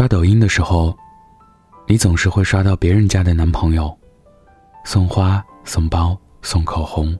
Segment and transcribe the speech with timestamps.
[0.00, 0.96] 刷抖音的时候，
[1.86, 3.94] 你总是会刷到别人家的男朋友，
[4.82, 7.14] 送花、送包、送口红，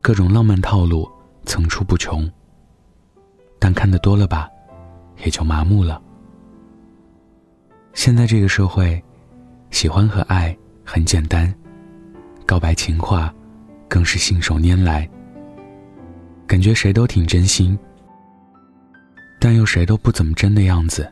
[0.00, 1.06] 各种浪漫套路
[1.44, 2.26] 层出不穷。
[3.58, 4.48] 但看得多了吧，
[5.22, 6.00] 也就麻木了。
[7.92, 8.98] 现在这个社会，
[9.70, 10.56] 喜欢和爱
[10.86, 11.54] 很简单，
[12.46, 13.30] 告白情话
[13.86, 15.06] 更是信手拈来，
[16.46, 17.78] 感觉谁都挺真心，
[19.38, 21.06] 但又谁都不怎么真的样子。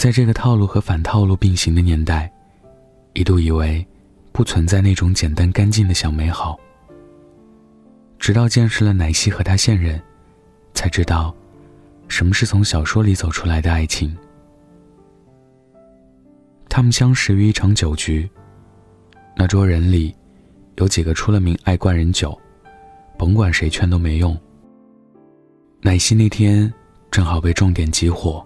[0.00, 2.32] 在这个套路和反套路并行的年代，
[3.12, 3.86] 一度以为
[4.32, 6.58] 不存在那种简单干净的小美好。
[8.18, 10.00] 直到见识了奶昔和他现任，
[10.72, 11.34] 才知道
[12.08, 14.16] 什么是从小说里走出来的爱情。
[16.66, 18.26] 他们相识于一场酒局，
[19.36, 20.16] 那桌人里
[20.76, 22.34] 有几个出了名爱灌人酒，
[23.18, 24.34] 甭管谁劝都没用。
[25.82, 26.72] 奶昔那天
[27.10, 28.42] 正好被重点集火。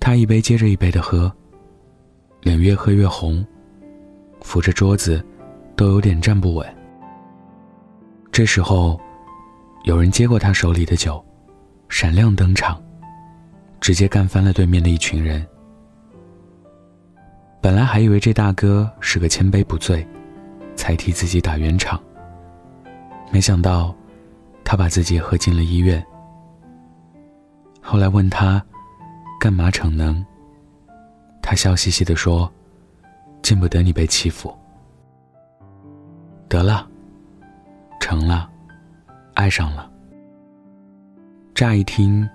[0.00, 1.30] 他一杯接着一杯的喝，
[2.40, 3.44] 脸越喝越红，
[4.40, 5.22] 扶着桌子，
[5.76, 6.66] 都有点站不稳。
[8.32, 8.98] 这时候，
[9.84, 11.22] 有人接过他手里的酒，
[11.88, 12.80] 闪亮登场，
[13.80, 15.46] 直接干翻了对面的一群人。
[17.60, 20.06] 本来还以为这大哥是个千杯不醉，
[20.74, 22.00] 才替自己打圆场，
[23.30, 23.94] 没想到，
[24.64, 26.02] 他把自己喝进了医院。
[27.82, 28.64] 后来问他。
[29.38, 30.24] 干嘛逞能？
[31.40, 32.52] 他笑嘻嘻地说
[33.40, 34.52] ：“见不得你被欺负。”
[36.48, 36.88] 得了，
[38.00, 38.50] 成了，
[39.34, 39.88] 爱上了。
[41.54, 42.28] 乍一听，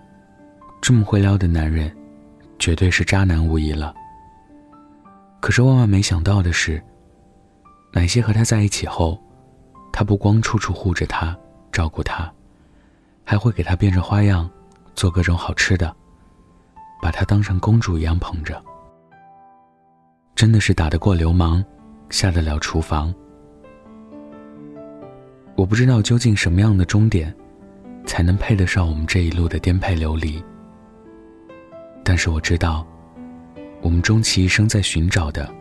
[0.82, 1.94] 这么会撩的男人，
[2.58, 3.94] 绝对是渣男无疑了。
[5.42, 6.82] 可是万万没想到的是，
[7.92, 9.22] 奶昔和他在一起后，
[9.92, 11.38] 他不光处处护着他、
[11.70, 12.32] 照顾他，
[13.26, 14.50] 还会给他变着花样
[14.96, 15.94] 做各种好吃的。
[17.04, 18.64] 把她当成公主一样捧着，
[20.36, 21.62] 真的是打得过流氓，
[22.10, 23.14] 下得了厨房。
[25.58, 27.36] 我不知道究竟什么样的终点，
[28.06, 30.42] 才能配得上我们这一路的颠沛流离。
[32.06, 32.88] 但是我知道，
[33.82, 35.54] 我们终其一生在寻找的，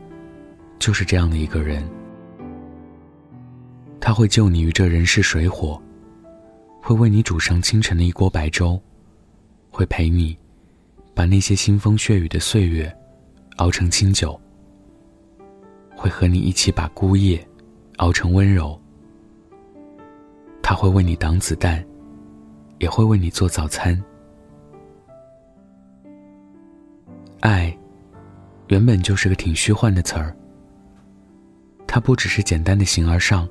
[0.79, 1.83] 就是这样的一个人。
[4.01, 5.83] 他会救你于这人世水火，
[6.81, 8.81] 会为你煮上清晨的一锅白粥，
[9.73, 10.39] 会陪你。
[11.15, 12.91] 把那些腥风血雨的岁月
[13.57, 14.39] 熬成清酒，
[15.95, 17.47] 会和你一起把孤夜
[17.99, 18.79] 熬成温柔。
[20.63, 21.85] 他会为你挡子弹，
[22.79, 24.01] 也会为你做早餐。
[27.41, 27.77] 爱，
[28.69, 30.35] 原本就是个挺虚幻的词儿。
[31.87, 33.47] 它不只是简单的形而上，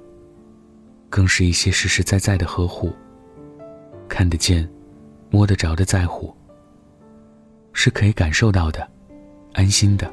[1.10, 2.92] 更是一些实实在在的呵护，
[4.08, 4.68] 看得见、
[5.30, 6.36] 摸得着的在乎。
[7.74, 8.88] 是可以感受到的，
[9.54, 10.12] 安心的，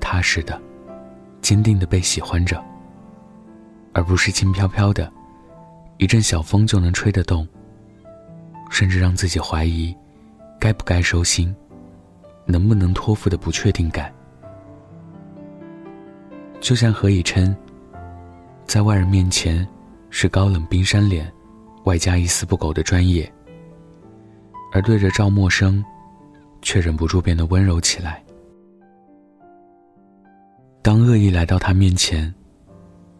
[0.00, 0.60] 踏实的，
[1.40, 2.62] 坚定的被喜欢着，
[3.92, 5.12] 而不是轻飘飘的，
[5.98, 7.46] 一阵小风就能吹得动。
[8.70, 9.92] 甚至让自己怀疑，
[10.60, 11.52] 该不该收心，
[12.46, 14.14] 能不能托付的不确定感。
[16.60, 17.52] 就像何以琛，
[18.66, 19.66] 在外人面前
[20.08, 21.28] 是高冷冰山脸，
[21.82, 23.30] 外加一丝不苟的专业，
[24.72, 25.82] 而对着赵默笙。
[26.62, 28.22] 却忍不住变得温柔起来。
[30.82, 32.32] 当恶意来到他面前，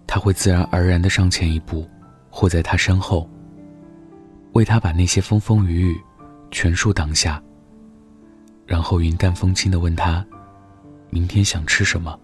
[0.07, 1.87] 他会自然而然的上前一步，
[2.31, 3.29] 护在他身后，
[4.53, 6.01] 为他把那些风风雨雨
[6.51, 7.43] 全数挡下。
[8.67, 10.25] 然后云淡风轻的问他
[11.11, 12.19] ：“明天想吃什么？”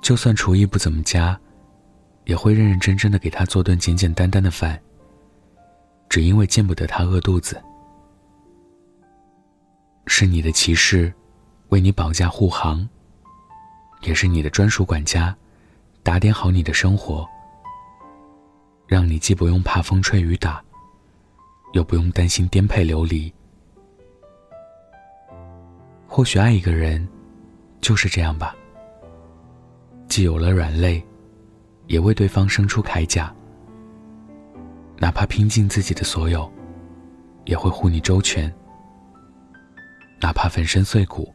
[0.00, 1.38] 就算厨艺不怎么佳，
[2.24, 4.80] 也会认认真真的给他做顿简简单单的饭。
[6.08, 7.60] 只因为见不得他饿肚子。
[10.06, 11.12] 是你的骑士，
[11.68, 12.86] 为你保驾护航；
[14.02, 15.34] 也是你的专属管家，
[16.02, 17.26] 打点好你的生活，
[18.86, 20.62] 让你既不用怕风吹雨打，
[21.72, 23.32] 又不用担心颠沛流离。
[26.06, 27.08] 或许爱一个人，
[27.80, 28.54] 就是这样吧。
[30.08, 31.02] 既有了软肋，
[31.86, 33.34] 也为对方生出铠甲，
[34.98, 36.52] 哪怕拼尽自己的所有，
[37.46, 38.52] 也会护你周全。
[40.22, 41.34] 哪怕粉身碎骨，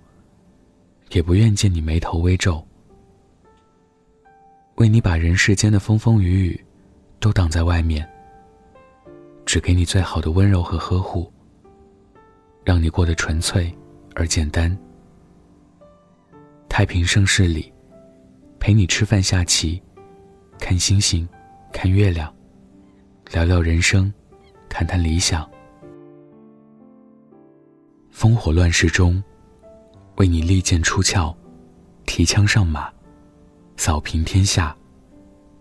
[1.11, 2.65] 也不愿见你眉头微皱。
[4.75, 6.65] 为你把人世间的风风雨雨
[7.19, 8.07] 都挡在外面，
[9.45, 11.29] 只给你最好的温柔和呵护，
[12.63, 13.75] 让你过得纯粹
[14.15, 14.75] 而简单。
[16.69, 17.73] 太平盛世里，
[18.57, 19.83] 陪你吃饭下棋，
[20.59, 21.27] 看星星，
[21.73, 22.33] 看月亮，
[23.33, 24.13] 聊聊人生，
[24.69, 25.45] 谈谈理想。
[28.19, 29.23] 烽火乱世中，
[30.15, 31.31] 为你利剑出鞘，
[32.07, 32.91] 提枪上马，
[33.77, 34.75] 扫平天下，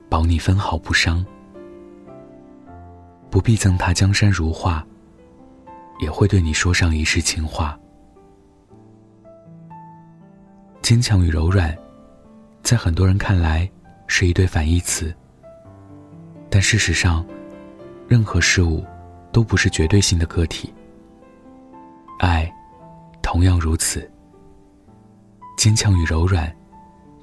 [0.09, 1.23] 保你分毫不伤。
[3.29, 4.83] 不必赠他江山如画，
[6.01, 7.79] 也会对你说上一世情话。
[10.81, 11.77] 坚强与柔软，
[12.63, 13.71] 在很多人看来
[14.07, 15.15] 是一对反义词，
[16.49, 17.23] 但事实上，
[18.09, 18.83] 任何事物
[19.31, 20.73] 都不是绝对性的个体。
[22.19, 22.51] 爱，
[23.23, 24.11] 同样如此。
[25.57, 26.55] 坚强与柔软，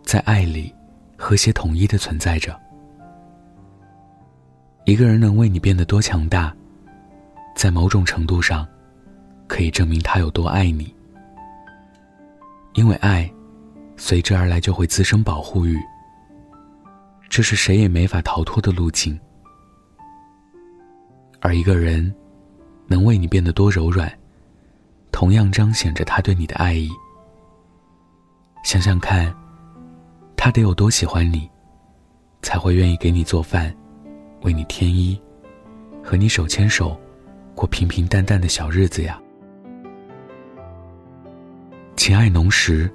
[0.04, 0.74] 在爱里
[1.18, 2.60] 和谐统一的存在着。
[4.86, 6.54] 一个人能为你变得多强大，
[7.56, 8.68] 在某种程度上，
[9.48, 10.94] 可以证明他有多爱你。
[12.74, 13.32] 因为爱，
[13.96, 15.80] 随之而来就会滋生保护欲，
[17.30, 19.18] 这是谁也没法逃脱的路径。
[21.40, 22.14] 而一个人，
[22.88, 24.12] 能为你变得多柔软。
[25.14, 26.90] 同样彰显着他对你的爱意。
[28.66, 29.34] 想想看，
[30.36, 31.50] 他得有多喜欢你，
[32.42, 33.74] 才会愿意给你做饭，
[34.42, 35.18] 为你添衣，
[36.04, 37.00] 和你手牵手，
[37.54, 39.22] 过平平淡淡的小日子呀。
[41.96, 42.92] 情爱浓时，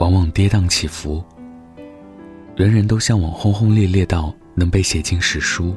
[0.00, 1.24] 往往跌宕起伏。
[2.56, 5.74] 人人都向往轰轰烈烈到能被写进史书，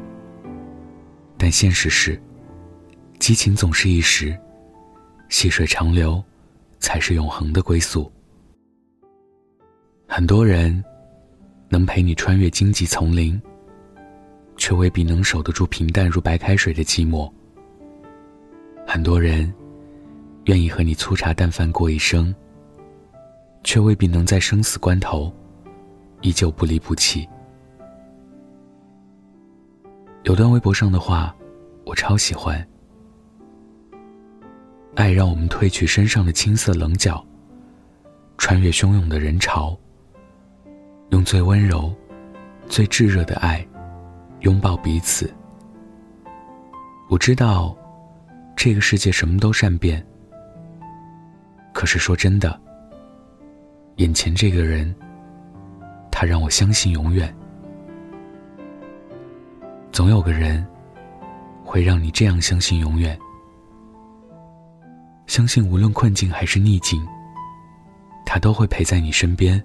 [1.37, 2.21] 但现实是，
[3.19, 4.37] 激情总是一时。
[5.29, 6.23] 细水长流，
[6.79, 8.11] 才是永恒的归宿。
[10.07, 10.83] 很多人
[11.69, 13.39] 能陪你穿越荆棘丛林，
[14.55, 17.31] 却未必能守得住平淡如白开水的寂寞。
[18.85, 19.53] 很多人
[20.45, 22.33] 愿意和你粗茶淡饭过一生，
[23.63, 25.31] 却未必能在生死关头
[26.21, 27.27] 依旧不离不弃。
[30.23, 31.35] 有段微博上的话，
[31.85, 32.65] 我超喜欢。
[34.97, 37.23] 爱让我们褪去身上的青涩棱角，
[38.35, 39.77] 穿越汹涌的人潮，
[41.11, 41.93] 用最温柔、
[42.67, 43.63] 最炙热的爱
[44.39, 45.31] 拥抱彼此。
[47.11, 47.77] 我知道，
[48.55, 50.03] 这个世界什么都善变，
[51.75, 52.59] 可是说真的，
[53.97, 54.93] 眼前这个人，
[56.09, 57.31] 他让我相信永远。
[59.91, 60.65] 总有个人，
[61.63, 63.15] 会让你这样相信永远。
[65.27, 67.05] 相信无论困境还是逆境，
[68.25, 69.61] 他都会陪在你身边。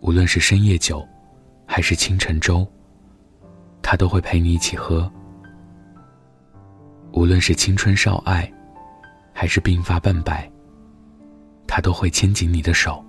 [0.00, 1.06] 无论是深夜酒，
[1.66, 2.66] 还是清晨粥，
[3.82, 5.10] 他都会陪你一起喝。
[7.12, 8.50] 无论是青春少爱，
[9.32, 10.50] 还是鬓发半白，
[11.66, 13.04] 他都会牵紧你的手。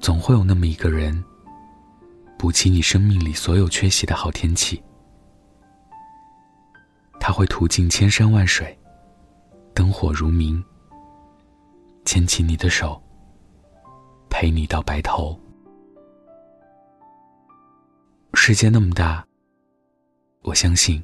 [0.00, 1.24] 总会有那么一个人，
[2.38, 4.82] 补齐你生命里所有缺席的好天气。
[7.40, 8.78] 会途经千山万水，
[9.72, 10.62] 灯火如明，
[12.04, 13.02] 牵起你的手，
[14.28, 15.40] 陪你到白头。
[18.34, 19.26] 世界那么大，
[20.42, 21.02] 我相信，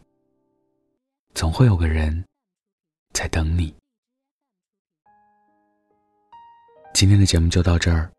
[1.33, 2.23] 总会有个人
[3.15, 3.75] 在等你。
[6.93, 8.13] 今天的节目就到这儿。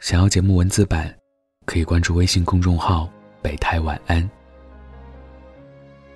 [0.00, 1.14] 想要节目文字版，
[1.66, 3.06] 可以关注微信公众号
[3.44, 4.26] “北太晚安”。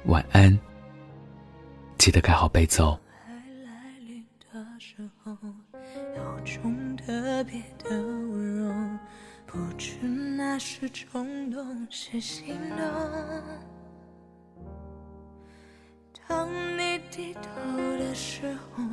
[0.07, 0.57] 晚安，
[1.99, 2.99] 记得盖好被子哦。
[3.27, 3.35] 爱
[3.65, 5.37] 来临的时候，
[6.15, 8.73] 有种特别的温柔，
[9.47, 13.43] 不知那是冲动是心动。
[16.29, 16.49] 当
[16.79, 17.51] 你低头
[17.99, 18.85] 的时候，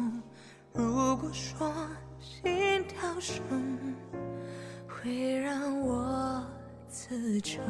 [0.73, 1.71] 如果说
[2.19, 3.43] 心跳声
[4.87, 6.43] 会让我
[6.87, 7.61] 自重。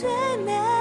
[0.00, 0.08] 最
[0.46, 0.79] 美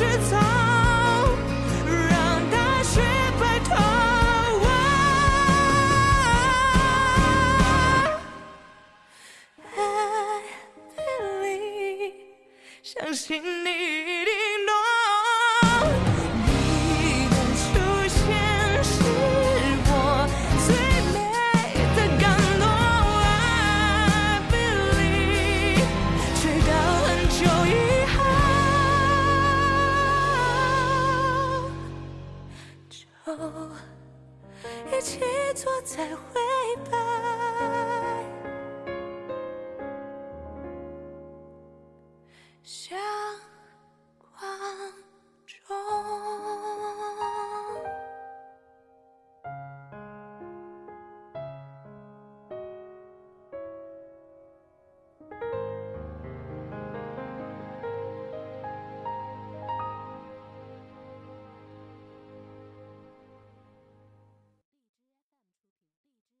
[0.00, 0.49] 相